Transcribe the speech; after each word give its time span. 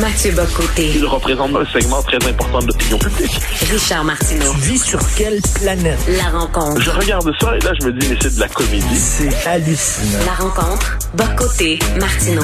Mathieu 0.00 0.32
Bocoté. 0.32 0.90
Il 0.94 1.06
représente 1.06 1.56
un 1.56 1.64
segment 1.72 2.02
très 2.02 2.18
important 2.28 2.58
de 2.58 2.66
l'opinion 2.66 2.98
publique. 2.98 3.40
Richard 3.70 4.04
Martineau. 4.04 4.52
Tu 4.52 4.72
vis 4.72 4.84
sur 4.84 5.00
quelle 5.16 5.40
planète? 5.54 5.98
La 6.18 6.38
rencontre. 6.38 6.82
Je 6.82 6.90
regarde 6.90 7.30
ça 7.40 7.56
et 7.56 7.60
là, 7.60 7.72
je 7.80 7.86
me 7.86 7.92
dis, 7.92 8.06
mais 8.10 8.16
c'est 8.20 8.34
de 8.34 8.40
la 8.40 8.48
comédie. 8.48 8.96
C'est 8.96 9.46
hallucinant. 9.46 10.18
La 10.26 10.44
rencontre. 10.44 10.98
Bocoté. 11.14 11.78
Martineau. 11.98 12.42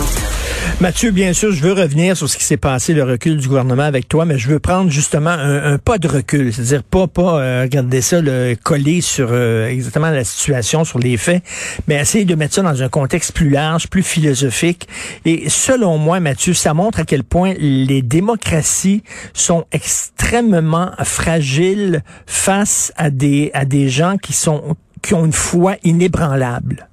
Mathieu, 0.80 1.10
bien 1.10 1.32
sûr, 1.32 1.52
je 1.52 1.60
veux 1.60 1.72
revenir 1.72 2.16
sur 2.16 2.28
ce 2.28 2.36
qui 2.36 2.44
s'est 2.44 2.56
passé, 2.56 2.94
le 2.94 3.04
recul 3.04 3.36
du 3.36 3.48
gouvernement 3.48 3.82
avec 3.82 4.08
toi, 4.08 4.24
mais 4.24 4.38
je 4.38 4.48
veux 4.48 4.58
prendre 4.58 4.90
justement 4.90 5.30
un, 5.30 5.74
un 5.74 5.78
pas 5.78 5.98
de 5.98 6.08
recul, 6.08 6.52
c'est-à-dire 6.52 6.82
pas 6.82 7.06
pas 7.06 7.40
euh, 7.40 7.62
regarder 7.62 8.00
ça, 8.00 8.20
le, 8.20 8.56
coller 8.62 9.00
sur 9.00 9.28
euh, 9.30 9.68
exactement 9.68 10.10
la 10.10 10.24
situation, 10.24 10.84
sur 10.84 10.98
les 10.98 11.16
faits, 11.16 11.42
mais 11.88 11.96
essayer 11.96 12.24
de 12.24 12.34
mettre 12.34 12.54
ça 12.54 12.62
dans 12.62 12.82
un 12.82 12.88
contexte 12.88 13.32
plus 13.32 13.50
large, 13.50 13.88
plus 13.88 14.02
philosophique. 14.02 14.88
Et 15.24 15.48
selon 15.48 15.98
moi, 15.98 16.20
Mathieu, 16.20 16.54
ça 16.54 16.74
montre 16.74 17.00
à 17.00 17.04
quel 17.04 17.24
point 17.24 17.41
les 17.44 18.02
démocraties 18.02 19.02
sont 19.32 19.64
extrêmement 19.72 20.90
fragiles 21.04 22.02
face 22.26 22.92
à 22.96 23.10
des 23.10 23.50
à 23.54 23.64
des 23.64 23.88
gens 23.88 24.16
qui 24.16 24.32
sont 24.32 24.76
qui 25.02 25.14
ont 25.14 25.24
une 25.24 25.32
foi 25.32 25.74
inébranlable. 25.84 26.88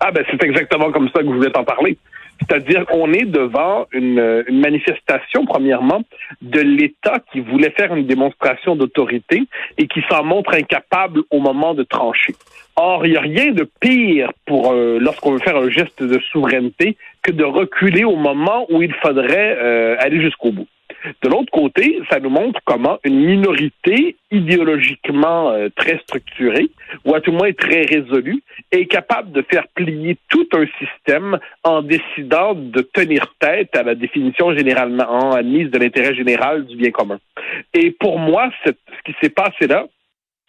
Ah 0.00 0.10
ben 0.10 0.24
c'est 0.30 0.42
exactement 0.42 0.90
comme 0.92 1.08
ça 1.14 1.20
que 1.20 1.28
je 1.28 1.34
voulais 1.34 1.50
t'en 1.50 1.64
parler. 1.64 1.98
C'est-à-dire 2.40 2.86
qu'on 2.86 3.12
est 3.12 3.26
devant 3.26 3.86
une, 3.92 4.44
manifestation, 4.50 5.44
premièrement, 5.44 6.02
de 6.40 6.60
l'État 6.60 7.18
qui 7.32 7.40
voulait 7.40 7.70
faire 7.70 7.94
une 7.94 8.06
démonstration 8.06 8.76
d'autorité 8.76 9.42
et 9.76 9.86
qui 9.86 10.02
s'en 10.08 10.24
montre 10.24 10.54
incapable 10.54 11.22
au 11.30 11.40
moment 11.40 11.74
de 11.74 11.82
trancher. 11.82 12.34
Or, 12.76 13.04
il 13.04 13.12
n'y 13.12 13.16
a 13.18 13.20
rien 13.20 13.52
de 13.52 13.68
pire 13.80 14.30
pour 14.46 14.72
euh, 14.72 14.98
lorsqu'on 15.00 15.32
veut 15.32 15.38
faire 15.40 15.56
un 15.56 15.68
geste 15.68 16.02
de 16.02 16.18
souveraineté 16.32 16.96
que 17.22 17.32
de 17.32 17.44
reculer 17.44 18.04
au 18.04 18.16
moment 18.16 18.66
où 18.70 18.82
il 18.82 18.94
faudrait 18.94 19.56
euh, 19.60 19.96
aller 19.98 20.20
jusqu'au 20.20 20.52
bout. 20.52 20.66
De 21.22 21.28
l'autre 21.28 21.50
côté, 21.50 22.00
ça 22.10 22.20
nous 22.20 22.30
montre 22.30 22.60
comment 22.64 22.98
une 23.04 23.20
minorité 23.24 24.16
idéologiquement 24.30 25.50
euh, 25.50 25.68
très 25.74 25.98
structurée, 25.98 26.70
ou 27.04 27.14
à 27.14 27.20
tout 27.20 27.30
le 27.30 27.38
moins 27.38 27.52
très 27.52 27.82
résolue, 27.82 28.42
est 28.70 28.86
capable 28.86 29.32
de 29.32 29.42
faire 29.42 29.66
plier 29.74 30.18
tout 30.28 30.46
un 30.52 30.66
système 30.78 31.38
en 31.64 31.82
décidant 31.82 32.54
de 32.54 32.82
tenir 32.82 33.34
tête 33.38 33.74
à 33.76 33.82
la 33.82 33.94
définition 33.94 34.54
généralement 34.54 35.32
admise 35.32 35.70
de 35.70 35.78
l'intérêt 35.78 36.14
général 36.14 36.66
du 36.66 36.76
bien 36.76 36.90
commun. 36.90 37.18
Et 37.72 37.90
pour 37.92 38.18
moi, 38.18 38.50
ce 38.64 38.70
qui 39.04 39.14
s'est 39.22 39.30
passé 39.30 39.66
là, 39.66 39.86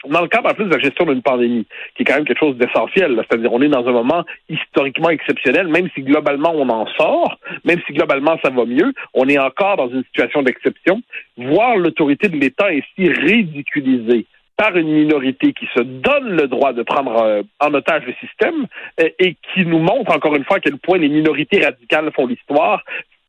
dans 0.08 0.22
le 0.22 0.28
cadre 0.28 0.50
en 0.50 0.54
plus 0.54 0.66
de 0.66 0.74
la 0.74 0.80
gestion 0.80 1.06
d'une 1.06 1.22
pandémie, 1.22 1.66
qui 1.96 2.04
est 2.04 2.06
quand 2.06 2.16
même 2.16 2.26
quelque 2.26 2.40
chose 2.40 2.58
d'essentiel, 2.58 3.16
c'est-à-dire 3.18 3.54
on 3.54 3.62
est 3.62 3.70
dans 3.70 3.88
un 3.88 3.92
moment 3.92 4.24
historiquement 4.50 5.10
exceptionnel, 5.10 5.68
même 5.68 5.90
si 5.94 6.02
globalement 6.02 6.52
on 6.54 6.70
en 6.70 6.88
sort, 6.98 7.38
même 7.66 7.80
si 7.86 7.94
globalement 7.94 8.38
ça 8.44 8.50
va 8.50 8.66
mieux, 8.66 8.94
on 9.14 9.28
est 9.28 9.40
encore 9.40 9.78
dans 9.78 9.90
une 9.90 10.04
situation 10.06 10.42
d'exception. 10.42 11.02
Voir 11.38 11.78
l'autorité 11.78 12.30
de 12.30 12.38
l'État 12.38 12.68
ainsi 12.68 13.10
ridiculisée 13.10 14.26
par 14.58 14.78
une 14.78 14.92
minorité 14.92 15.54
qui 15.54 15.68
se 15.76 15.82
donne 15.82 16.36
le 16.36 16.48
droit 16.48 16.72
de 16.72 16.84
prendre 16.84 17.20
euh, 17.24 17.42
en 17.60 17.74
otage 17.74 18.04
le 18.06 18.14
système 18.20 18.68
euh, 19.00 19.10
et 19.18 19.36
qui 19.54 19.66
nous 19.66 19.80
montre 19.80 20.16
encore 20.16 20.36
une 20.36 20.44
fois 20.44 20.58
à 20.58 20.60
quel 20.60 20.78
point 20.78 21.00
les 21.00 21.10
minorités 21.10 21.64
radicales 21.64 22.12
font 22.14 22.28
l'histoire, 22.28 22.84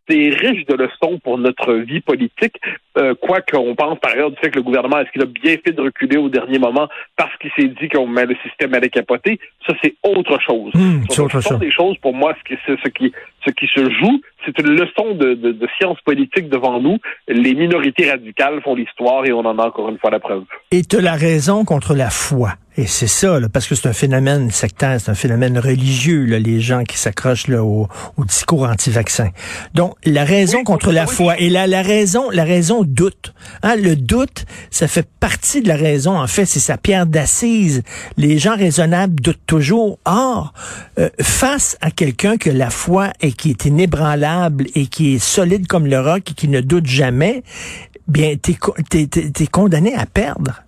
c'est 0.09 0.31
riche 0.31 0.67
de 0.67 0.75
leçons 0.75 1.19
pour 1.23 1.39
notre 1.39 1.75
vie 1.75 2.01
politique, 2.01 2.57
euh, 2.99 3.15
quoi 3.15 3.41
qu'on 3.41 3.75
pense 3.75 3.99
par 4.01 4.13
ailleurs 4.13 4.31
du 4.31 4.37
fait 4.37 4.51
que 4.51 4.57
le 4.57 4.63
gouvernement, 4.63 4.99
est-ce 5.01 5.11
qu'il 5.13 5.23
a 5.23 5.27
bien 5.27 5.57
fait 5.65 5.73
de 5.73 5.81
reculer 5.81 6.17
au 6.17 6.29
dernier 6.29 6.59
moment 6.59 6.89
parce 7.17 7.37
qu'il 7.39 7.51
s'est 7.57 7.73
dit 7.81 7.89
qu'on 7.89 8.07
met 8.07 8.27
le 8.27 8.37
système 8.43 8.75
allait 8.75 8.91
capoter, 8.91 9.39
ça 9.67 9.75
c'est 9.83 9.95
autre 10.03 10.39
chose. 10.41 10.73
Mmh, 10.75 11.05
c'est 11.11 11.21
autre 11.21 11.41
ce 11.41 11.49
sont 11.49 11.49
chose. 11.51 11.61
des 11.61 11.71
choses 11.71 11.97
pour 11.99 12.15
moi, 12.15 12.35
ce 12.39 12.55
qui, 12.55 12.61
ce 12.67 12.89
qui, 12.89 13.13
ce 13.47 13.51
qui 13.53 13.67
se 13.67 13.91
joue, 13.91 14.21
c'est 14.45 14.59
une 14.59 14.71
leçon 14.71 15.15
de, 15.15 15.35
de, 15.35 15.53
de 15.53 15.69
science 15.79 16.01
politique 16.05 16.49
devant 16.49 16.81
nous. 16.81 16.99
Les 17.29 17.55
minorités 17.55 18.11
radicales 18.11 18.61
font 18.63 18.75
l'histoire 18.75 19.25
et 19.25 19.33
on 19.33 19.41
en 19.41 19.59
a 19.59 19.67
encore 19.67 19.89
une 19.89 19.99
fois 19.99 20.11
la 20.11 20.21
preuve. 20.21 20.45
Et 20.71 20.83
tu 20.83 20.97
as 20.97 21.01
la 21.01 21.15
raison 21.15 21.65
contre 21.65 21.95
la 21.95 22.11
foi. 22.11 22.55
Et 22.79 22.87
c'est 22.87 23.07
ça, 23.07 23.39
là, 23.39 23.51
parce 23.51 23.67
que 23.67 23.75
c'est 23.75 23.87
un 23.87 23.93
phénomène 23.93 24.51
sectaire, 24.51 24.99
c'est 24.99 25.11
un 25.11 25.15
phénomène 25.15 25.59
religieux, 25.59 26.25
là, 26.25 26.39
les 26.39 26.61
gens 26.63 26.85
qui 26.85 26.97
s'accrochent 26.97 27.49
là, 27.49 27.63
au, 27.63 27.87
au 28.17 28.25
discours 28.25 28.63
anti-vaccin. 28.63 29.29
Donc, 29.75 29.95
la 30.05 30.25
raison 30.25 30.59
Oui, 30.59 30.65
contre 30.65 30.91
la 30.91 31.05
oui. 31.05 31.15
foi. 31.15 31.39
Et 31.39 31.51
la, 31.51 31.67
la 31.67 31.83
raison, 31.83 32.31
la 32.31 32.45
raison 32.45 32.83
doute. 32.83 33.35
Hein, 33.63 33.77
le 33.77 33.95
doute, 33.95 34.47
ça 34.71 34.89
fait 34.89 35.07
partie 35.21 35.61
de 35.61 35.69
la 35.69 35.77
raison. 35.77 36.19
En 36.19 36.27
fait, 36.27 36.47
c'est 36.47 36.61
sa 36.61 36.79
pierre 36.79 37.05
d'assise. 37.05 37.83
Les 38.17 38.39
gens 38.39 38.57
raisonnables 38.57 39.17
doutent 39.21 39.47
toujours. 39.47 39.99
Or, 40.07 40.55
euh, 40.99 41.11
face 41.21 41.77
à 41.83 41.91
quelqu'un 41.91 42.39
que 42.39 42.49
la 42.49 42.71
foi 42.71 43.13
et 43.21 43.33
qui 43.33 43.51
est 43.51 43.67
inébranlable 43.67 44.67
et 44.75 44.87
qui 44.87 45.17
est 45.17 45.19
solide 45.19 45.67
comme 45.67 45.87
le 45.87 46.01
roc 46.01 46.31
et 46.31 46.35
qui 46.35 46.49
ne 46.49 46.63
doute 46.63 46.87
jamais, 46.87 47.43
bien, 48.09 48.37
t'es, 48.37 49.07
t'es 49.07 49.47
condamné 49.47 49.95
à 49.95 50.07
perdre. 50.07 50.63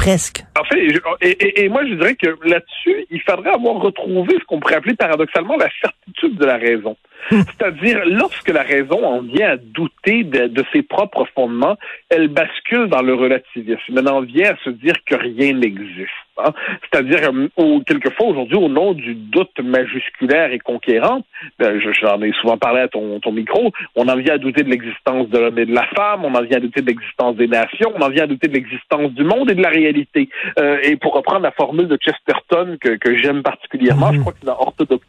Presque. 0.00 0.42
En 0.58 0.64
fait, 0.64 0.80
et, 1.20 1.28
et- 1.30 1.64
et 1.64 1.68
moi 1.68 1.84
je 1.86 1.92
dirais 1.94 2.14
que 2.14 2.28
là-dessus, 2.48 3.04
il 3.10 3.20
faudrait 3.20 3.50
avoir 3.50 3.74
retrouvé 3.76 4.34
ce 4.40 4.44
qu'on 4.46 4.58
pourrait 4.58 4.76
appeler 4.76 4.94
paradoxalement 4.94 5.56
la 5.58 5.68
certitude 5.82 6.38
de 6.38 6.46
la 6.46 6.56
raison. 6.56 6.96
C'est-à-dire, 7.30 8.00
lorsque 8.06 8.48
la 8.48 8.62
raison 8.62 9.04
en 9.04 9.20
vient 9.22 9.50
à 9.50 9.56
douter 9.56 10.24
de, 10.24 10.46
de 10.48 10.64
ses 10.72 10.82
propres 10.82 11.26
fondements, 11.34 11.76
elle 12.08 12.28
bascule 12.28 12.88
dans 12.88 13.02
le 13.02 13.14
relativisme. 13.14 13.96
Elle 13.98 14.08
en 14.08 14.22
vient 14.22 14.52
à 14.52 14.56
se 14.64 14.70
dire 14.70 14.94
que 15.06 15.14
rien 15.14 15.52
n'existe. 15.54 16.10
hein. 16.38 16.52
C'est-à-dire, 16.82 17.30
euh, 17.32 17.48
au- 17.56 17.80
quelquefois 17.80 18.28
aujourd'hui, 18.28 18.56
au 18.56 18.68
nom 18.68 18.94
du 18.94 19.14
doute 19.14 19.58
majusculaire 19.62 20.52
et 20.52 20.58
conquérant, 20.58 21.22
ben, 21.58 21.78
je- 21.80 21.92
j'en 22.00 22.20
ai 22.22 22.32
souvent 22.40 22.56
parlé 22.58 22.80
à 22.80 22.88
ton, 22.88 23.20
ton 23.20 23.32
micro, 23.32 23.72
on 23.96 24.08
en 24.08 24.16
vient 24.16 24.34
à 24.34 24.38
douter 24.38 24.62
de 24.62 24.70
l'existence 24.70 25.28
de 25.28 25.38
l'homme 25.38 25.58
et 25.58 25.66
de 25.66 25.74
la 25.74 25.86
femme, 25.94 26.24
on 26.24 26.34
en 26.34 26.42
vient 26.42 26.56
à 26.56 26.60
douter 26.60 26.80
de 26.82 26.86
l'existence 26.86 27.36
des 27.36 27.46
nations, 27.48 27.92
on 27.94 28.00
en 28.02 28.08
vient 28.08 28.24
à 28.24 28.26
douter 28.26 28.48
de 28.48 28.54
l'existence 28.54 29.12
du 29.12 29.24
monde 29.24 29.50
et 29.50 29.54
de 29.54 29.62
la 29.62 29.68
réalité. 29.70 30.28
Euh, 30.58 30.78
et 30.82 30.96
pour 30.96 31.12
reprendre 31.14 31.42
la 31.42 31.52
formule 31.52 31.88
de 31.88 31.98
Chesterton 32.00 32.76
que, 32.80 32.96
que 32.96 33.16
j'aime 33.16 33.42
particulièrement, 33.42 34.12
je 34.12 34.20
crois 34.20 34.32
que 34.32 34.38
c'est 34.40 34.46
dans 34.46 34.58
Orthodoxie 34.58 35.08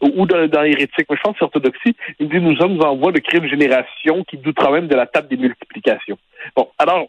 ou 0.00 0.26
dans, 0.26 0.46
dans 0.48 0.62
Hérétique, 0.62 1.06
mais 1.08 1.16
je 1.16 1.22
pense 1.22 1.32
que 1.32 1.38
c'est 1.38 1.44
Orthodoxie, 1.44 1.96
il 2.18 2.28
dit 2.28 2.40
nous 2.40 2.56
sommes 2.56 2.80
en 2.82 2.96
voie 2.96 3.12
de 3.12 3.20
créer 3.20 3.40
une 3.40 3.48
génération 3.48 4.24
qui 4.24 4.36
doutera 4.38 4.70
même 4.70 4.88
de 4.88 4.94
la 4.94 5.06
table 5.06 5.28
des 5.28 5.36
multiplications. 5.36 6.18
Bon, 6.54 6.68
alors, 6.78 7.08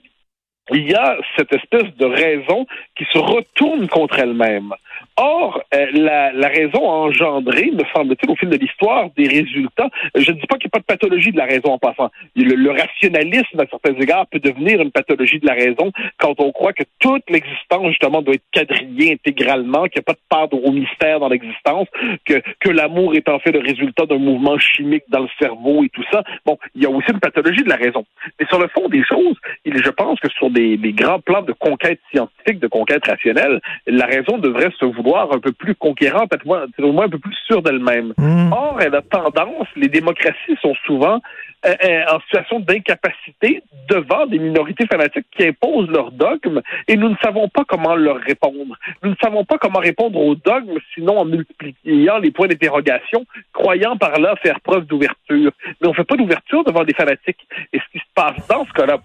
il 0.72 0.89
y 0.89 0.94
a 0.94 1.18
cette 1.38 1.54
espèce 1.54 1.95
de 1.95 2.06
raison 2.06 2.66
qui 2.98 3.06
se 3.12 3.18
retourne 3.18 3.88
contre 3.88 4.19
elle-même. 4.19 4.74
Or, 5.19 5.63
euh, 5.73 5.87
la, 5.93 6.31
la, 6.31 6.47
raison 6.47 6.87
a 6.87 6.93
engendré, 6.93 7.71
me 7.71 7.83
semble-t-il, 7.95 8.29
au 8.29 8.35
fil 8.35 8.49
de 8.49 8.57
l'histoire, 8.57 9.09
des 9.17 9.27
résultats. 9.27 9.89
Je 10.13 10.31
ne 10.31 10.37
dis 10.37 10.45
pas 10.45 10.57
qu'il 10.57 10.67
n'y 10.67 10.77
a 10.77 10.77
pas 10.77 10.79
de 10.79 10.83
pathologie 10.83 11.31
de 11.31 11.37
la 11.37 11.45
raison 11.45 11.71
en 11.71 11.79
passant. 11.79 12.11
Le, 12.35 12.53
le, 12.53 12.69
rationalisme, 12.69 13.59
à 13.59 13.65
certains 13.67 13.95
égards, 13.99 14.27
peut 14.27 14.37
devenir 14.37 14.79
une 14.79 14.91
pathologie 14.91 15.39
de 15.39 15.47
la 15.47 15.55
raison 15.55 15.91
quand 16.19 16.39
on 16.39 16.51
croit 16.51 16.73
que 16.73 16.83
toute 16.99 17.27
l'existence, 17.31 17.87
justement, 17.87 18.21
doit 18.21 18.35
être 18.35 18.45
quadrillée 18.51 19.13
intégralement, 19.13 19.85
qu'il 19.85 19.99
n'y 19.99 20.01
a 20.01 20.03
pas 20.03 20.13
de 20.13 20.19
part 20.29 20.53
au 20.53 20.71
mystère 20.71 21.19
dans 21.19 21.29
l'existence, 21.29 21.87
que, 22.23 22.39
que 22.59 22.69
l'amour 22.69 23.15
est 23.15 23.27
en 23.27 23.39
fait 23.39 23.51
le 23.51 23.59
résultat 23.59 24.05
d'un 24.05 24.19
mouvement 24.19 24.59
chimique 24.59 25.05
dans 25.09 25.21
le 25.21 25.29
cerveau 25.39 25.83
et 25.83 25.89
tout 25.89 26.03
ça. 26.11 26.21
Bon, 26.45 26.59
il 26.75 26.83
y 26.83 26.85
a 26.85 26.91
aussi 26.91 27.11
une 27.11 27.19
pathologie 27.19 27.63
de 27.63 27.69
la 27.69 27.77
raison. 27.77 28.05
Mais 28.39 28.45
sur 28.45 28.59
le 28.59 28.67
fond 28.67 28.87
des 28.87 29.03
choses, 29.03 29.37
il, 29.65 29.83
je 29.83 29.89
pense 29.89 30.19
que 30.19 30.29
sur 30.29 30.51
des, 30.51 30.77
des 30.77 30.93
grands 30.93 31.19
plans 31.19 31.41
de 31.41 31.53
conquête 31.53 31.99
scientifique, 32.11 32.59
de 32.59 32.67
conquête 32.67 33.07
rationnelle, 33.07 33.59
la 33.87 34.05
raison 34.05 34.37
devrait 34.37 34.69
se 34.79 34.85
vouloir 34.85 35.06
un 35.15 35.39
peu 35.39 35.51
plus 35.51 35.75
conquérante, 35.75 36.31
au 36.44 36.92
moins 36.92 37.06
un 37.06 37.09
peu 37.09 37.19
plus 37.19 37.36
sûre 37.45 37.62
d'elle-même. 37.62 38.13
Hmm. 38.18 38.51
Or, 38.51 38.77
elle 38.81 38.95
a 38.95 39.01
tendance, 39.01 39.68
les 39.75 39.88
démocraties 39.88 40.57
sont 40.62 40.75
souvent 40.86 41.21
euh, 41.65 41.74
euh, 41.83 42.04
en 42.12 42.19
situation 42.21 42.59
d'incapacité 42.59 43.63
devant 43.89 44.27
des 44.27 44.38
minorités 44.38 44.86
fanatiques 44.86 45.25
qui 45.36 45.48
imposent 45.48 45.89
leurs 45.89 46.12
dogmes 46.12 46.62
et 46.88 46.95
nous 46.95 47.09
ne 47.09 47.15
savons 47.24 47.50
pas 47.50 47.63
comment 47.68 47.95
leur 47.95 48.18
répondre. 48.18 48.77
Nous 49.04 49.09
ne 49.09 49.15
savons 49.21 49.44
pas 49.44 49.57
comment 49.57 49.80
répondre 49.80 50.19
aux 50.19 50.36
dogmes 50.36 50.77
sinon 50.94 51.18
en 51.18 51.25
multipliant 51.25 52.19
les 52.19 52.30
points 52.30 52.48
d'interrogation, 52.48 53.25
croyant 53.53 53.98
par 53.98 54.19
là 54.19 54.36
faire 54.36 54.60
preuve 54.62 54.86
d'ouverture. 54.86 55.51
Mais 55.81 55.88
on 55.88 55.92
ne 55.92 55.95
fait 55.95 56.03
pas 56.03 56.15
d'ouverture 56.15 56.63
devant 56.63 56.83
des 56.83 56.94
fanatiques. 56.94 57.48
Et 57.74 57.80
ce 57.80 57.92
qui 57.92 58.00
se 58.00 58.13
passe 58.13 58.48
dans 58.48 58.65
ce 58.65 58.74
cas-là, 58.74 59.00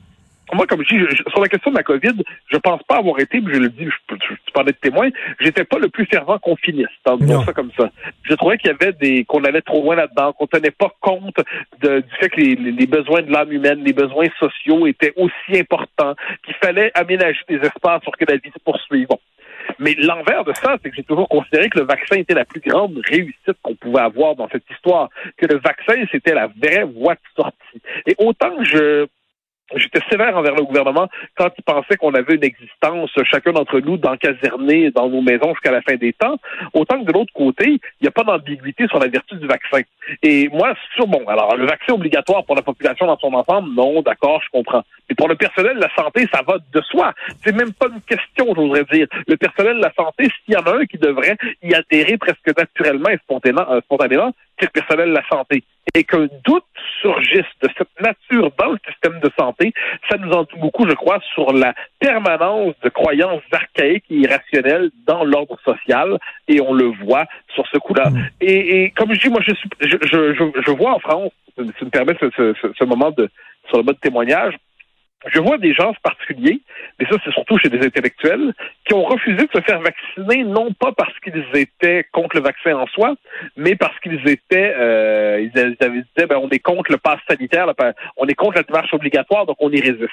moi, 0.53 0.67
comme 0.67 0.83
je 0.85 0.95
dis, 0.95 1.17
sur 1.31 1.41
la 1.41 1.49
question 1.49 1.71
de 1.71 1.77
la 1.77 1.83
COVID, 1.83 2.23
je 2.51 2.57
pense 2.59 2.83
pas 2.85 2.99
avoir 2.99 3.19
été, 3.21 3.41
je 3.41 3.59
le 3.59 3.69
dis, 3.69 3.85
je 3.85 3.97
peux, 4.07 4.17
je 4.29 4.53
peux 4.53 4.73
témoin, 4.81 5.09
j'étais 5.41 5.65
pas 5.65 5.79
le 5.79 5.89
plus 5.89 6.07
fervent 6.07 6.39
confiniste, 6.39 6.91
en 7.07 7.17
disant 7.17 7.43
ça 7.45 7.53
comme 7.53 7.71
ça. 7.77 7.91
Je 8.25 8.35
trouvais 8.35 8.59
qu'il 8.59 8.71
y 8.71 8.75
avait 8.75 8.93
des, 8.93 9.25
qu'on 9.25 9.45
allait 9.45 9.63
trop 9.63 9.83
loin 9.83 9.97
là-dedans, 9.97 10.33
qu'on 10.33 10.47
tenait 10.47 10.71
pas 10.71 10.93
compte 11.01 11.37
de, 11.81 12.01
du 12.01 12.15
fait 12.21 12.29
que 12.29 12.41
les, 12.41 12.55
les 12.55 12.87
besoins 12.87 13.23
de 13.23 13.33
l'âme 13.33 13.53
humaine, 13.53 13.83
les 13.85 13.93
besoins 13.93 14.27
sociaux 14.39 14.87
étaient 14.87 15.13
aussi 15.17 15.59
importants, 15.59 16.15
qu'il 16.45 16.55
fallait 16.55 16.91
aménager 16.95 17.41
des 17.49 17.57
espaces 17.57 18.03
pour 18.05 18.17
que 18.17 18.25
la 18.29 18.37
vie 18.37 18.51
se 18.53 18.61
poursuive. 18.65 19.09
Mais 19.79 19.95
l'envers 19.95 20.45
de 20.45 20.53
ça, 20.55 20.77
c'est 20.83 20.91
que 20.91 20.97
j'ai 20.97 21.05
toujours 21.05 21.29
considéré 21.29 21.69
que 21.71 21.79
le 21.79 21.85
vaccin 21.85 22.17
était 22.17 22.35
la 22.35 22.45
plus 22.45 22.61
grande 22.61 23.01
réussite 23.09 23.57
qu'on 23.63 23.75
pouvait 23.75 24.01
avoir 24.01 24.35
dans 24.35 24.49
cette 24.49 24.69
histoire, 24.71 25.09
que 25.37 25.47
le 25.47 25.59
vaccin, 25.59 25.95
c'était 26.11 26.35
la 26.35 26.49
vraie 26.49 26.85
voie 26.85 27.15
de 27.15 27.21
sortie. 27.37 27.83
Et 28.07 28.15
autant 28.19 28.57
que 28.57 28.65
je 28.65 29.07
J'étais 29.77 30.01
sévère 30.11 30.37
envers 30.37 30.55
le 30.55 30.65
gouvernement 30.65 31.09
quand 31.37 31.49
il 31.57 31.63
pensait 31.63 31.97
qu'on 31.97 32.15
avait 32.15 32.35
une 32.35 32.45
existence, 32.45 33.11
chacun 33.31 33.53
d'entre 33.53 33.81
nous, 33.81 33.97
d'encaserner 33.97 34.91
dans 34.91 35.09
nos 35.09 35.23
maisons 35.23 35.51
jusqu'à 35.51 35.71
la 35.71 35.83
fin 35.83 35.95
des 35.97 36.13
temps. 36.13 36.37
Autant 36.75 37.01
que 37.01 37.07
de 37.07 37.13
l'autre 37.13 37.33
côté, 37.33 37.67
il 37.69 38.03
n'y 38.03 38.09
a 38.09 38.11
pas 38.11 38.25
d'ambiguïté 38.25 38.87
sur 38.89 38.99
la 38.99 39.09
vertu 39.09 39.37
du 39.37 39.47
vaccin. 39.47 39.81
Et 40.23 40.49
moi, 40.49 40.75
sur 40.95 41.07
bon, 41.07 41.25
alors 41.27 41.57
le 41.57 41.67
vaccin 41.67 41.95
obligatoire 41.95 42.45
pour 42.45 42.57
la 42.57 42.63
population 42.63 43.07
dans 43.07 43.19
son 43.19 43.33
ensemble, 43.33 43.75
non, 43.75 44.03
d'accord, 44.03 44.43
je 44.43 44.51
comprends. 44.51 44.83
Mais 45.09 45.15
pour 45.15 45.29
le 45.29 45.37
personnel 45.37 45.77
de 45.77 45.81
la 45.81 45.95
santé, 45.95 46.29
ça 46.33 46.43
va 46.47 46.59
de 46.59 46.81
soi. 46.83 47.13
C'est 47.45 47.55
même 47.55 47.73
pas 47.73 47.87
une 47.87 48.01
question, 48.03 48.55
j'oserais 48.55 48.85
dire. 48.93 49.07
Le 49.27 49.37
personnel 49.37 49.77
de 49.77 49.83
la 49.83 49.93
santé, 49.93 50.29
s'il 50.45 50.55
y 50.55 50.57
en 50.57 50.63
a 50.63 50.77
un 50.77 50.87
qui 50.87 50.99
devrait 50.99 51.37
y 51.63 51.75
adhérer 51.75 52.19
presque 52.19 52.57
naturellement 52.57 53.11
et 53.11 53.19
spontanément, 53.19 53.71
euh, 53.71 53.81
spontanément 53.83 54.33
c'est 54.59 54.67
le 54.67 54.81
personnel 54.81 55.09
de 55.09 55.15
la 55.15 55.29
santé 55.29 55.65
et 55.95 56.05
qu'un 56.05 56.29
doute 56.45 56.65
surgisse 57.01 57.51
de 57.63 57.69
cette 57.77 58.01
nature 58.01 58.51
dans 58.59 58.73
le 58.73 58.79
système 58.89 59.21
de 59.21 59.31
santé, 59.39 59.73
ça 60.09 60.17
nous 60.17 60.31
en 60.33 60.45
dit 60.45 60.59
beaucoup, 60.59 60.89
je 60.89 60.95
crois, 60.95 61.19
sur 61.35 61.53
la 61.53 61.75
permanence 61.99 62.75
de 62.83 62.89
croyances 62.89 63.43
archaïques 63.51 64.05
et 64.11 64.17
irrationnelles 64.17 64.91
dans 65.07 65.25
l'ordre 65.25 65.59
social, 65.65 66.19
et 66.49 66.61
on 66.61 66.73
le 66.73 66.93
voit 67.05 67.27
sur 67.55 67.67
ce 67.67 67.79
coup-là. 67.79 68.11
Mm. 68.11 68.29
Et, 68.41 68.93
comme 68.97 69.13
je 69.13 69.21
dis, 69.21 69.29
moi, 69.29 69.41
je, 69.47 69.55
suis, 69.55 69.69
je, 69.81 69.97
je, 70.03 70.61
je, 70.65 70.71
vois 70.71 70.95
en 70.95 70.99
France, 71.01 71.33
si 71.57 71.85
me 71.85 71.91
permet 71.91 72.15
ce, 72.21 72.31
ce, 72.37 72.73
ce 72.79 72.85
moment 72.85 73.11
de 73.11 73.29
sur 73.69 73.79
le 73.79 73.85
mode 73.85 74.01
témoignage, 74.01 74.55
je 75.27 75.41
vois 75.41 75.59
des 75.59 75.73
gens 75.73 75.95
particuliers, 76.03 76.61
mais 76.99 77.07
ça 77.07 77.17
c'est 77.25 77.33
surtout 77.33 77.59
chez 77.59 77.69
des 77.69 77.85
intellectuels, 77.85 78.53
qui 78.85 78.95
ont 78.95 79.05
refusé 79.05 79.47
de 79.47 79.51
se 79.55 79.61
faire 79.61 79.81
vacciner, 79.81 80.45
non 80.45 80.73
pas 80.73 80.93
parce 80.93 81.19
qu'ils 81.21 81.45
étaient 81.55 82.05
contre 82.13 82.37
le 82.37 82.43
vaccin 82.43 82.75
en 82.75 82.87
soi, 82.89 83.15
mais 83.57 83.77
parce 83.77 83.99
qu'ils 84.01 84.29
étaient, 84.29 84.75
euh, 84.77 85.41
ils 85.41 85.77
avaient 85.81 86.01
dit, 86.01 86.27
ben, 86.27 86.37
on 86.37 86.49
est 86.51 86.59
contre 86.59 86.91
le 86.91 86.99
pass 86.99 87.21
sanitaire, 87.29 87.73
on 88.17 88.27
est 88.27 88.35
contre 88.35 88.57
la 88.57 88.63
démarche 88.63 88.93
obligatoire, 88.93 89.47
donc 89.47 89.57
on 89.61 89.71
y 89.71 89.81
résiste. 89.81 90.11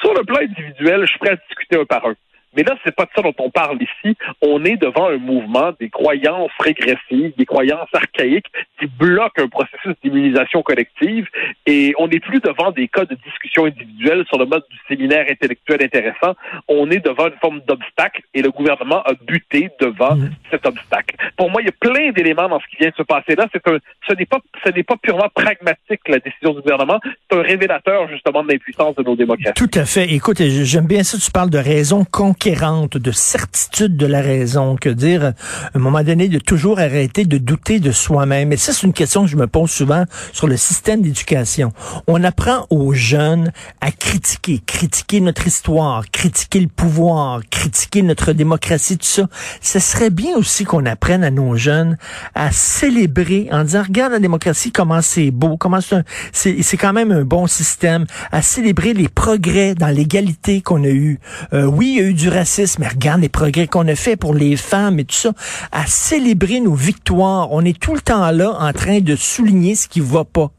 Sur 0.00 0.14
le 0.14 0.24
plan 0.24 0.38
individuel, 0.40 1.02
je 1.02 1.06
suis 1.06 1.18
prêt 1.18 1.30
à 1.30 1.36
discuter 1.36 1.78
un 1.78 1.84
par 1.84 2.06
un. 2.06 2.14
Mais 2.56 2.62
là, 2.62 2.76
c'est 2.84 2.94
pas 2.94 3.04
de 3.04 3.10
ça 3.14 3.22
dont 3.22 3.34
on 3.38 3.50
parle 3.50 3.78
ici. 3.82 4.16
On 4.42 4.64
est 4.64 4.76
devant 4.76 5.08
un 5.08 5.18
mouvement 5.18 5.72
des 5.78 5.90
croyances 5.90 6.52
régressives, 6.60 7.32
des 7.36 7.46
croyances 7.46 7.88
archaïques 7.92 8.50
qui 8.78 8.86
bloquent 8.86 9.42
un 9.42 9.48
processus 9.48 9.94
d'immunisation 10.02 10.62
collective 10.62 11.26
et 11.66 11.94
on 11.98 12.08
n'est 12.08 12.20
plus 12.20 12.40
devant 12.40 12.70
des 12.70 12.88
cas 12.88 13.04
de 13.04 13.16
discussion 13.24 13.64
individuelle 13.66 14.24
sur 14.28 14.38
le 14.38 14.46
mode 14.46 14.64
du 14.70 14.76
séminaire 14.88 15.26
intellectuel 15.30 15.82
intéressant. 15.82 16.34
On 16.68 16.90
est 16.90 17.04
devant 17.04 17.28
une 17.28 17.38
forme 17.40 17.60
d'obstacle 17.66 18.22
et 18.34 18.42
le 18.42 18.50
gouvernement 18.50 19.02
a 19.02 19.12
buté 19.26 19.70
devant 19.80 20.16
mmh. 20.16 20.30
cet 20.50 20.66
obstacle. 20.66 21.16
Pour 21.36 21.50
moi, 21.50 21.62
il 21.62 21.66
y 21.66 21.68
a 21.68 21.72
plein 21.72 22.12
d'éléments 22.12 22.48
dans 22.48 22.60
ce 22.60 22.66
qui 22.68 22.76
vient 22.76 22.90
de 22.90 22.94
se 22.94 23.02
passer 23.02 23.34
là. 23.34 23.46
C'est 23.52 23.66
un, 23.68 23.78
ce 24.08 24.14
n'est 24.14 24.26
pas, 24.26 24.38
ce 24.64 24.70
n'est 24.70 24.82
pas 24.82 24.96
purement 24.96 25.28
pragmatique 25.34 26.00
la 26.08 26.18
décision 26.18 26.54
du 26.54 26.60
gouvernement. 26.60 27.00
C'est 27.30 27.38
un 27.38 27.42
révélateur 27.42 28.08
justement 28.08 28.42
de 28.42 28.52
l'impuissance 28.52 28.94
de 28.96 29.02
nos 29.02 29.16
démocraties. 29.16 29.54
Tout 29.54 29.78
à 29.78 29.84
fait. 29.84 30.12
Écoute, 30.12 30.42
j'aime 30.42 30.86
bien 30.86 31.02
ça. 31.02 31.18
Tu 31.18 31.30
parles 31.30 31.50
de 31.50 31.58
raison 31.58 32.04
concrète 32.44 32.98
de 32.98 33.10
certitude 33.10 33.96
de 33.96 34.06
la 34.06 34.20
raison, 34.20 34.76
que 34.76 34.90
dire, 34.90 35.32
un 35.74 35.78
moment 35.78 36.02
donné, 36.02 36.28
de 36.28 36.38
toujours 36.38 36.78
arrêter 36.78 37.24
de 37.24 37.38
douter 37.38 37.80
de 37.80 37.90
soi-même. 37.90 38.52
Et 38.52 38.56
ça, 38.56 38.72
c'est 38.72 38.86
une 38.86 38.92
question 38.92 39.24
que 39.24 39.30
je 39.30 39.36
me 39.36 39.46
pose 39.46 39.70
souvent 39.70 40.04
sur 40.32 40.46
le 40.46 40.56
système 40.56 41.00
d'éducation. 41.00 41.72
On 42.06 42.22
apprend 42.22 42.66
aux 42.68 42.92
jeunes 42.92 43.50
à 43.80 43.90
critiquer, 43.90 44.60
critiquer 44.64 45.20
notre 45.20 45.46
histoire, 45.46 46.04
critiquer 46.10 46.60
le 46.60 46.68
pouvoir, 46.68 47.40
critiquer 47.50 48.02
notre 48.02 48.32
démocratie, 48.32 48.98
tout 48.98 49.06
ça. 49.06 49.26
Ce 49.62 49.78
serait 49.78 50.10
bien 50.10 50.36
aussi 50.36 50.64
qu'on 50.64 50.84
apprenne 50.84 51.24
à 51.24 51.30
nos 51.30 51.56
jeunes 51.56 51.96
à 52.34 52.52
célébrer 52.52 53.48
en 53.52 53.64
disant, 53.64 53.84
regarde 53.84 54.12
la 54.12 54.18
démocratie, 54.18 54.70
comment 54.70 55.00
c'est 55.00 55.30
beau, 55.30 55.56
comment 55.56 55.80
c'est, 55.80 56.62
c'est 56.62 56.76
quand 56.76 56.92
même 56.92 57.10
un 57.10 57.24
bon 57.24 57.46
système, 57.46 58.04
à 58.32 58.42
célébrer 58.42 58.92
les 58.92 59.08
progrès 59.08 59.74
dans 59.74 59.88
l'égalité 59.88 60.60
qu'on 60.60 60.84
a 60.84 60.88
eu. 60.88 61.18
Euh, 61.52 61.64
oui, 61.64 61.94
il 61.96 62.02
y 62.02 62.04
a 62.04 62.08
eu 62.08 62.14
du 62.14 62.28
racisme, 62.34 62.82
mais 62.82 62.88
regarde 62.88 63.20
les 63.20 63.28
progrès 63.28 63.66
qu'on 63.66 63.86
a 63.88 63.94
fait 63.94 64.16
pour 64.16 64.34
les 64.34 64.56
femmes 64.56 64.98
et 64.98 65.04
tout 65.04 65.14
ça, 65.14 65.32
à 65.72 65.86
célébrer 65.86 66.60
nos 66.60 66.74
victoires. 66.74 67.52
On 67.52 67.64
est 67.64 67.78
tout 67.78 67.94
le 67.94 68.00
temps 68.00 68.30
là 68.30 68.50
en 68.58 68.72
train 68.72 69.00
de 69.00 69.16
souligner 69.16 69.74
ce 69.74 69.88
qui 69.88 70.00
va 70.00 70.24
pas. 70.24 70.50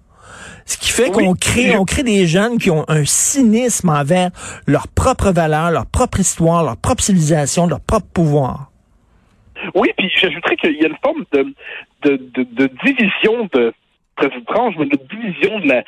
Ce 0.65 0.77
qui 0.77 0.89
fait 0.89 1.11
qu'on 1.11 1.35
crée, 1.35 1.77
on 1.77 1.85
crée 1.85 2.03
des 2.03 2.25
jeunes 2.25 2.57
qui 2.57 2.71
ont 2.71 2.85
un 2.87 3.05
cynisme 3.05 3.89
envers 3.89 4.31
leurs 4.65 4.87
propres 4.87 5.31
valeurs, 5.31 5.69
leur 5.69 5.85
propre 5.85 6.19
histoire, 6.19 6.63
leur 6.63 6.77
propre 6.77 7.03
civilisation, 7.03 7.67
leur 7.67 7.81
propre 7.81 8.07
pouvoir. 8.11 8.71
Oui, 9.75 9.89
puis 9.97 10.11
j'ajouterais 10.19 10.55
qu'il 10.57 10.75
y 10.75 10.85
a 10.85 10.87
une 10.87 10.97
forme 11.03 11.23
de, 11.33 11.53
de, 12.03 12.17
de, 12.33 12.43
de 12.43 12.69
division 12.83 13.47
de 13.53 13.73
très 14.17 14.27
étrange, 14.27 14.75
mais 14.79 14.85
de 14.85 14.99
division 15.09 15.59
de 15.59 15.67
la, 15.67 15.83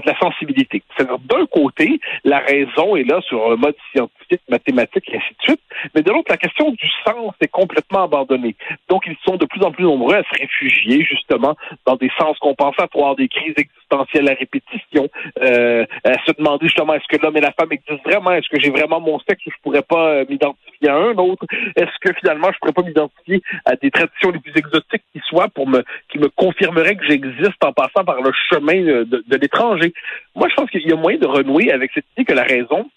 de 0.00 0.10
la 0.10 0.18
sensibilité. 0.18 0.82
C'est-à-dire, 0.96 1.18
d'un 1.18 1.46
côté, 1.46 2.00
la 2.24 2.38
raison 2.38 2.96
est 2.96 3.04
là 3.04 3.20
sur 3.22 3.50
le 3.50 3.56
mode 3.56 3.76
scientifique, 3.92 4.40
mathématique 4.48 5.04
et 5.08 5.16
ainsi 5.16 5.34
de 5.38 5.42
suite, 5.42 5.60
mais 5.94 6.02
de 6.02 6.10
l'autre, 6.10 6.30
la 6.30 6.36
question 6.36 6.70
du 6.70 6.88
sens 7.04 7.34
est 7.40 7.48
complètement 7.48 8.04
abandonnée. 8.04 8.56
Donc, 8.88 9.04
ils 9.06 9.16
sont 9.24 9.36
de 9.36 9.46
plus 9.46 9.62
en 9.62 9.70
plus 9.70 9.84
nombreux 9.84 10.14
à 10.14 10.22
se 10.22 10.40
réfugier, 10.40 11.04
justement, 11.04 11.56
dans 11.86 11.96
des 11.96 12.10
sens 12.18 12.38
compensatoires, 12.38 13.16
des 13.16 13.28
crises 13.28 13.54
existentielles 13.56 14.28
à 14.28 14.34
répétition, 14.34 15.08
euh, 15.42 15.84
à 16.04 16.14
se 16.24 16.32
demander, 16.36 16.66
justement, 16.66 16.94
est-ce 16.94 17.06
que 17.08 17.22
l'homme 17.22 17.36
et 17.36 17.40
la 17.40 17.52
femme 17.52 17.72
existent 17.72 18.02
vraiment? 18.04 18.32
Est-ce 18.32 18.48
que 18.48 18.60
j'ai 18.60 18.70
vraiment 18.70 19.00
mon 19.00 19.18
sexe 19.20 19.44
ou 19.46 19.50
je 19.50 19.56
pourrais 19.62 19.82
pas 19.82 20.08
euh, 20.08 20.24
m'identifier 20.28 20.88
à 20.88 20.96
un 20.96 21.14
autre? 21.16 21.44
Est-ce 21.76 21.98
que, 22.00 22.12
finalement, 22.18 22.50
je 22.52 22.58
pourrais 22.58 22.72
pas 22.72 22.82
m'identifier 22.82 23.42
à 23.64 23.76
des 23.76 23.90
traditions 23.90 24.30
les 24.30 24.40
plus 24.40 24.52
exotiques 24.56 25.04
qui 25.12 25.20
soient 25.28 25.48
pour 25.48 25.68
me, 25.68 25.84
qui 26.10 26.18
me 26.18 26.28
confirmeraient 26.28 26.96
que 26.96 27.06
j'existe 27.06 27.62
en 27.64 27.72
passant 27.72 28.04
par 28.04 28.20
le 28.22 28.32
chemin 28.50 28.82
de, 28.82 29.24
de 29.26 29.36
l'étranger? 29.36 29.85
Moi, 30.34 30.48
je 30.48 30.54
pense 30.54 30.70
qu'il 30.70 30.86
y 30.86 30.92
a 30.92 30.96
moyen 30.96 31.18
de 31.18 31.26
renouer 31.26 31.70
avec 31.70 31.90
cette 31.94 32.06
idée 32.16 32.24
que 32.24 32.32
la 32.32 32.44
raison, 32.44 32.88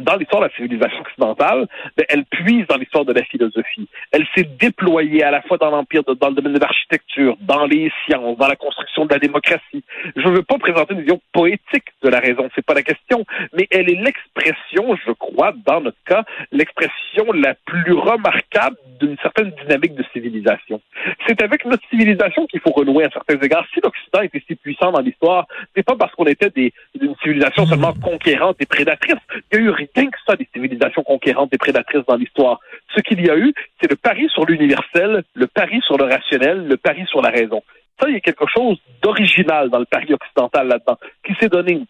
dans 0.00 0.16
l'histoire 0.16 0.42
de 0.42 0.48
la 0.48 0.54
civilisation 0.54 1.00
occidentale, 1.00 1.66
ben, 1.96 2.06
elle 2.08 2.24
puise 2.24 2.66
dans 2.66 2.76
l'histoire 2.76 3.04
de 3.04 3.12
la 3.12 3.22
philosophie. 3.24 3.88
Elle 4.10 4.26
s'est 4.34 4.48
déployée 4.58 5.22
à 5.22 5.30
la 5.30 5.42
fois 5.42 5.58
dans 5.58 5.70
l'empire, 5.70 6.02
dans 6.04 6.28
le 6.28 6.34
domaine 6.34 6.54
de 6.54 6.58
l'architecture, 6.58 7.36
dans 7.40 7.66
les 7.66 7.92
sciences, 8.04 8.38
dans 8.38 8.48
la 8.48 8.56
construction 8.56 9.04
de 9.04 9.12
la 9.12 9.18
démocratie. 9.18 9.84
Je 10.16 10.28
ne 10.28 10.36
veux 10.36 10.42
pas 10.42 10.58
présenter 10.58 10.94
une 10.94 11.00
vision 11.00 11.20
poétique 11.32 11.88
de 12.02 12.08
la 12.08 12.20
raison, 12.20 12.48
c'est 12.54 12.64
pas 12.64 12.74
la 12.74 12.82
question, 12.82 13.24
mais 13.52 13.66
elle 13.70 13.90
est 13.90 14.02
l'expression, 14.02 14.96
je 15.06 15.12
crois, 15.12 15.52
dans 15.66 15.80
notre 15.80 16.02
cas, 16.06 16.24
l'expression 16.50 17.32
la 17.32 17.54
plus 17.66 17.92
remarquable 17.92 18.76
d'une 19.00 19.16
certaine 19.18 19.50
dynamique 19.62 19.94
de 19.94 20.04
civilisation. 20.12 20.80
C'est 21.26 21.40
avec 21.42 21.64
notre 21.64 21.86
civilisation 21.88 22.46
qu'il 22.46 22.60
faut 22.60 22.72
renouer 22.72 23.04
à 23.04 23.10
certains 23.10 23.38
égards. 23.38 23.64
Si 23.72 23.80
l'Occident 23.82 24.22
était 24.22 24.42
si 24.46 24.54
puissant 24.56 24.90
dans 24.90 25.00
l'histoire, 25.00 25.46
c'est 25.74 25.84
pas 25.84 25.94
parce 25.96 26.12
qu'on 26.14 26.24
était 26.24 26.50
des, 26.50 26.72
une 27.00 27.14
civilisation 27.22 27.66
seulement 27.66 27.92
conquérante 27.92 28.56
et 28.60 28.66
prédatrice. 28.66 29.20
Il 29.52 29.58
y 29.58 29.62
a 29.62 29.64
eu 29.64 29.70
rien 29.70 30.10
que 30.10 30.18
ça 30.26 30.36
des 30.36 30.48
civilisations 30.52 31.02
conquérantes 31.02 31.52
et 31.52 31.58
prédatrices 31.58 32.04
dans 32.08 32.16
l'histoire. 32.16 32.60
Ce 32.94 33.00
qu'il 33.00 33.24
y 33.24 33.30
a 33.30 33.36
eu, 33.36 33.52
c'est 33.80 33.90
le 33.90 33.96
pari 33.96 34.28
sur 34.30 34.44
l'universel, 34.44 35.22
le 35.34 35.46
pari 35.46 35.80
sur 35.86 35.96
le 35.96 36.04
rationnel, 36.04 36.66
le 36.66 36.76
pari 36.76 37.04
sur 37.06 37.22
la 37.22 37.30
raison. 37.30 37.62
Ça, 38.00 38.08
il 38.08 38.14
y 38.14 38.16
a 38.16 38.20
quelque 38.20 38.46
chose 38.52 38.78
d'original 39.02 39.70
dans 39.70 39.78
le 39.78 39.84
pari 39.84 40.12
occidental 40.12 40.66
là-dedans, 40.66 40.98
qui 41.24 41.34
s'est 41.40 41.48
donné 41.48 41.82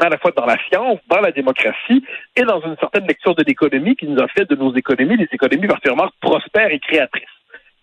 à 0.00 0.08
la 0.08 0.18
fois 0.18 0.30
dans 0.34 0.46
la 0.46 0.56
science, 0.68 0.98
dans 1.08 1.20
la 1.20 1.32
démocratie 1.32 2.02
et 2.36 2.42
dans 2.42 2.60
une 2.60 2.76
certaine 2.76 3.06
lecture 3.06 3.34
de 3.34 3.44
l'économie 3.46 3.96
qui 3.96 4.06
nous 4.06 4.20
a 4.20 4.28
fait 4.28 4.48
de 4.48 4.56
nos 4.56 4.74
économies 4.74 5.18
des 5.18 5.28
économies 5.30 5.66
particulièrement 5.66 6.10
prospères 6.20 6.70
et 6.70 6.78
créatrices. 6.78 7.39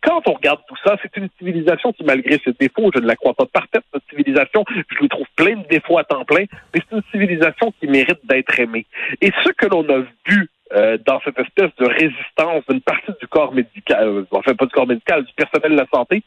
Quand 0.07 0.21
on 0.25 0.33
regarde 0.35 0.61
tout 0.69 0.77
ça, 0.85 0.95
c'est 1.01 1.17
une 1.17 1.27
civilisation 1.37 1.91
qui, 1.91 2.05
malgré 2.05 2.39
ses 2.45 2.53
défauts, 2.53 2.91
je 2.95 3.01
ne 3.01 3.07
la 3.07 3.17
crois 3.17 3.33
pas 3.33 3.45
parfaite, 3.45 3.83
cette 3.93 4.03
civilisation, 4.09 4.63
je 4.69 4.99
lui 5.01 5.09
trouve 5.09 5.25
plein 5.35 5.57
de 5.57 5.67
défauts 5.67 5.97
à 5.97 6.05
temps 6.05 6.23
plein, 6.23 6.45
mais 6.73 6.79
c'est 6.89 6.95
une 6.95 7.03
civilisation 7.11 7.73
qui 7.77 7.87
mérite 7.87 8.19
d'être 8.23 8.57
aimée. 8.57 8.85
Et 9.19 9.31
ce 9.43 9.49
que 9.49 9.65
l'on 9.65 9.83
a 9.89 10.05
vu 10.25 10.49
euh, 10.73 10.97
dans 11.05 11.19
cette 11.25 11.37
espèce 11.37 11.75
de 11.77 11.87
résistance 11.87 12.63
d'une 12.69 12.79
partie 12.79 13.11
du 13.19 13.27
corps 13.27 13.53
médical, 13.53 14.07
euh, 14.07 14.25
enfin 14.31 14.55
pas 14.55 14.65
du 14.65 14.71
corps 14.71 14.87
médical, 14.87 15.25
du 15.25 15.33
personnel 15.33 15.71
de 15.71 15.77
la 15.77 15.87
santé, 15.93 16.23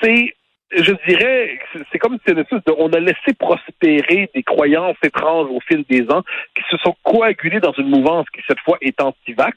c'est 0.00 0.36
je 0.72 0.92
dirais, 1.08 1.58
c'est 1.90 1.98
comme 1.98 2.18
si 2.26 2.34
on 2.78 2.92
a 2.92 3.00
laissé 3.00 3.32
prospérer 3.38 4.30
des 4.34 4.42
croyances 4.42 4.96
étranges 5.02 5.48
au 5.50 5.58
fil 5.60 5.84
des 5.88 6.02
ans 6.10 6.22
qui 6.54 6.62
se 6.70 6.76
sont 6.78 6.94
coagulées 7.02 7.60
dans 7.60 7.72
une 7.72 7.88
mouvance 7.88 8.26
qui 8.32 8.40
cette 8.46 8.60
fois 8.60 8.78
est 8.80 9.00
anti-vax 9.00 9.56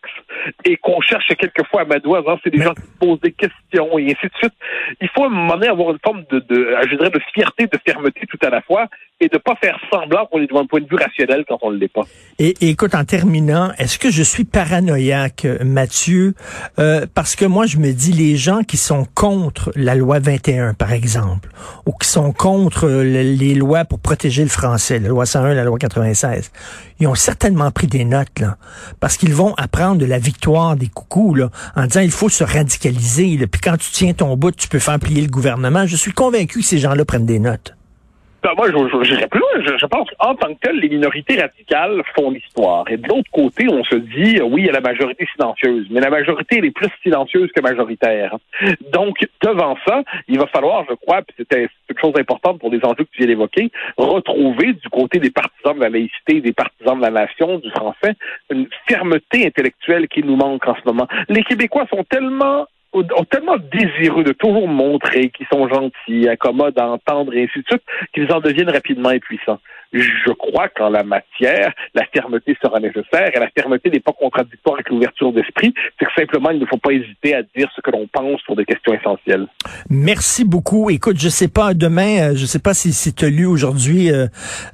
et 0.66 0.78
qu'on 0.78 1.02
cherche 1.02 1.28
quelquefois 1.38 1.82
à 1.82 1.86
madoise. 1.86 2.24
Hein, 2.28 2.38
c'est 2.44 2.50
des 2.50 2.64
gens 2.64 2.74
qui 2.74 2.82
posent 3.00 3.22
des 3.22 3.32
questions 3.32 4.00
et 4.00 4.06
ainsi 4.06 4.26
de 4.26 4.38
suite. 4.38 4.54
Il 5.02 5.10
faut 5.10 5.24
à 5.24 5.28
un 5.28 5.30
moment 5.30 5.54
donné 5.54 5.68
avoir 5.68 5.92
une 5.92 6.00
forme 6.04 6.24
de, 6.32 6.40
de, 6.40 6.76
je 6.90 6.96
dirais, 6.96 7.12
de 7.12 7.22
fierté, 7.34 7.68
de 7.68 7.80
fermeté 7.86 8.22
tout 8.28 8.40
à 8.42 8.50
la 8.50 8.62
fois 8.62 8.88
et 9.20 9.28
de 9.28 9.38
pas 9.38 9.56
faire 9.62 9.80
semblant 9.92 10.26
qu'on 10.26 10.42
est 10.42 10.48
devant 10.48 10.62
un 10.62 10.66
point 10.66 10.82
de 10.82 10.88
vue 10.88 10.98
rationnel 10.98 11.46
quand 11.48 11.60
on 11.62 11.72
ne 11.72 11.78
l'est 11.78 11.94
pas. 11.94 12.04
Et, 12.40 12.56
écoute, 12.70 12.96
en 12.96 13.06
terminant, 13.06 13.72
est-ce 13.78 14.00
que 14.00 14.10
je 14.10 14.24
suis 14.24 14.44
paranoïaque, 14.46 15.46
Mathieu, 15.64 16.34
euh, 16.80 17.06
parce 17.14 17.36
que 17.36 17.46
moi 17.46 17.66
je 17.68 17.78
me 17.78 17.92
dis 17.92 18.12
les 18.12 18.36
gens 18.36 18.64
qui 18.64 18.78
sont 18.78 19.06
contre 19.16 19.72
la 19.76 19.96
loi 19.96 20.20
21, 20.20 20.74
par 20.74 20.92
exemple, 20.92 21.03
ou 21.86 21.92
qui 21.94 22.08
sont 22.08 22.32
contre 22.32 22.88
les 22.90 23.56
lois 23.56 23.86
pour 23.86 24.00
protéger 24.00 24.44
le 24.44 24.50
français, 24.50 25.00
la 25.00 25.10
loi 25.10 25.26
101, 25.26 25.54
la 25.54 25.64
loi 25.64 25.78
96, 25.78 26.52
ils 27.00 27.08
ont 27.08 27.16
certainement 27.16 27.72
pris 27.72 27.88
des 27.88 28.06
notes 28.06 28.40
là, 28.40 28.58
parce 29.00 29.18
qu'ils 29.18 29.34
vont 29.34 29.54
apprendre 29.56 29.98
de 29.98 30.06
la 30.06 30.20
victoire 30.20 30.76
des 30.76 30.88
coucous 30.88 31.36
là, 31.36 31.50
en 31.76 31.86
disant 31.86 32.02
il 32.02 32.12
faut 32.12 32.30
se 32.30 32.44
radicaliser. 32.44 33.38
Là, 33.38 33.48
puis 33.48 33.62
quand 33.62 33.78
tu 33.78 33.92
tiens 33.92 34.14
ton 34.14 34.36
bout, 34.38 34.52
tu 34.52 34.68
peux 34.68 34.80
faire 34.80 35.00
plier 35.00 35.22
le 35.22 35.30
gouvernement. 35.30 35.86
Je 35.86 35.96
suis 35.96 36.12
convaincu 36.14 36.60
que 36.60 36.66
ces 36.66 36.78
gens-là 36.80 37.06
prennent 37.06 37.26
des 37.26 37.40
notes. 37.40 37.76
Ben, 38.44 38.52
moi, 38.58 38.68
je, 38.68 39.04
je, 39.06 39.26
plus 39.28 39.40
loin. 39.40 39.78
Je, 39.78 39.86
pense 39.86 40.10
qu'en 40.20 40.36
tant 40.36 40.54
que 40.54 40.60
tel, 40.60 40.76
les 40.76 40.90
minorités 40.90 41.40
radicales 41.40 42.04
font 42.14 42.30
l'histoire. 42.30 42.84
Et 42.90 42.98
de 42.98 43.08
l'autre 43.08 43.32
côté, 43.32 43.68
on 43.70 43.86
se 43.86 43.96
dit, 43.96 44.42
oui, 44.42 44.64
il 44.64 44.66
y 44.66 44.70
a 44.70 44.74
la 44.74 44.82
majorité 44.82 45.26
silencieuse, 45.34 45.88
mais 45.90 46.02
la 46.02 46.10
majorité, 46.10 46.58
elle 46.58 46.66
est 46.66 46.72
plus 46.72 46.90
silencieuse 47.02 47.50
que 47.56 47.62
majoritaire. 47.62 48.36
Donc, 48.92 49.16
devant 49.42 49.78
ça, 49.88 50.04
il 50.28 50.38
va 50.38 50.48
falloir, 50.48 50.84
je 50.90 50.96
crois, 50.96 51.22
puis 51.22 51.36
c'était 51.38 51.70
une 51.90 51.98
chose 51.98 52.14
importante 52.20 52.60
pour 52.60 52.70
les 52.70 52.84
enjeux 52.84 53.06
que 53.06 53.12
tu 53.12 53.20
viens 53.20 53.28
d'évoquer, 53.28 53.72
retrouver 53.96 54.74
du 54.74 54.90
côté 54.90 55.20
des 55.20 55.30
partisans 55.32 55.76
de 55.76 55.82
la 55.82 55.90
laïcité, 55.90 56.42
des 56.42 56.54
partisans 56.54 56.98
de 56.98 57.02
la 57.02 57.12
nation, 57.12 57.60
du 57.60 57.70
français, 57.70 58.16
une 58.52 58.68
fermeté 58.90 59.48
intellectuelle 59.48 60.10
qui 60.10 60.22
nous 60.22 60.36
manque 60.36 60.68
en 60.68 60.76
ce 60.76 60.82
moment. 60.86 61.08
Les 61.30 61.44
Québécois 61.44 61.86
sont 61.90 62.04
tellement 62.04 62.66
ont 62.94 63.26
tellement 63.26 63.58
désireux 63.58 64.24
de 64.24 64.34
toujours 64.34 64.68
montrer 64.68 65.30
qu'ils 65.30 65.48
sont 65.52 65.68
gentils, 65.68 66.28
accommodes 66.28 66.78
à 66.78 66.88
entendre 66.88 67.34
et 67.34 67.44
ainsi 67.44 67.60
de 67.60 67.66
suite, 67.68 67.84
qu'ils 68.14 68.32
en 68.32 68.40
deviennent 68.40 68.70
rapidement 68.70 69.10
impuissants 69.10 69.60
je 69.94 70.32
crois 70.34 70.70
qu'en 70.70 70.90
la 70.90 71.04
matière, 71.04 71.72
la 71.94 72.04
fermeté 72.14 72.58
sera 72.62 72.80
nécessaire 72.80 73.30
et 73.34 73.40
la 73.40 73.50
fermeté 73.50 73.90
n'est 73.90 74.00
pas 74.00 74.12
contradictoire 74.12 74.76
avec 74.76 74.90
l'ouverture 74.90 75.32
d'esprit. 75.32 75.74
C'est 76.00 76.06
que 76.06 76.12
simplement, 76.18 76.50
il 76.50 76.60
ne 76.60 76.66
faut 76.66 76.78
pas 76.78 76.92
hésiter 76.92 77.36
à 77.36 77.44
dire 77.56 77.70
ce 77.76 77.82
que 77.82 77.92
l'on 77.92 78.08
pense 78.12 78.42
sur 78.42 78.56
des 78.56 78.66
questions 78.66 78.94
essentielles. 78.94 79.48
Merci 79.90 80.46
beaucoup. 80.46 80.90
Écoute, 80.90 81.20
je 81.20 81.30
sais 81.30 81.48
pas, 81.48 81.74
demain, 81.74 82.32
euh, 82.32 82.36
je 82.36 82.46
sais 82.46 82.60
pas 82.60 82.74
si, 82.74 82.92
si 82.92 83.14
tu 83.14 83.26
as 83.26 83.30
lu 83.30 83.46
aujourd'hui 83.46 84.12
euh, 84.12 84.28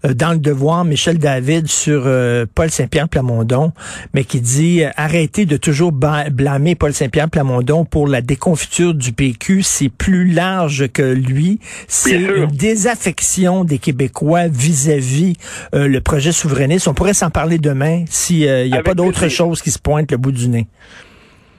euh, 0.06 0.14
dans 0.14 0.32
Le 0.32 0.40
Devoir 0.40 0.86
Michel 0.86 1.18
David 1.18 1.68
sur 1.68 2.08
Paul 2.56 2.70
Saint-Pierre 2.70 3.10
Plamondon, 3.10 3.74
mais 4.14 4.24
qui 4.24 4.40
dit 4.40 4.84
arrêtez 4.96 5.46
de 5.46 5.58
toujours 5.58 5.92
blâmer 5.92 6.76
Paul 6.76 6.94
Saint-Pierre 6.94 7.30
Plamondon 7.30 7.86
pour 7.86 8.08
la 8.08 8.22
déconfiture 8.22 8.94
du 8.94 9.12
PQ. 9.12 9.64
C'est 9.64 9.90
plus 9.90 10.32
large 10.32 10.88
que 10.92 11.02
lui. 11.02 11.60
C'est 11.88 12.20
une 12.20 12.48
désaffection 12.48 13.64
des 13.64 13.80
Québécois 13.80 14.48
vis-à-vis 14.48 15.09
vie 15.10 15.36
euh, 15.74 15.88
le 15.88 16.02
projet 16.02 16.32
souverainiste. 16.32 16.88
On 16.88 16.94
pourrait 16.94 17.14
s'en 17.14 17.30
parler 17.30 17.58
demain 17.58 18.06
s'il 18.10 18.48
euh, 18.48 18.68
n'y 18.68 18.78
a 18.78 18.84
pas 18.84 18.94
d'autre 18.94 19.28
chose 19.28 19.62
qui 19.62 19.72
se 19.72 19.80
pointe 19.80 20.12
le 20.12 20.18
bout 20.18 20.32
du 20.32 20.48
nez. 20.48 20.68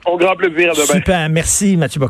Au 0.05 0.17
grand 0.17 0.35
plaisir 0.35 0.73
demain. 0.73 0.85
Super. 0.85 1.29
Merci, 1.29 1.77
Mathieu 1.77 2.01